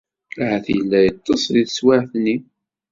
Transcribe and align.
Ahat 0.43 0.65
yella 0.75 0.99
yeṭṭes 1.05 1.43
deg 1.55 1.65
teswiɛt-nni. 1.67 2.37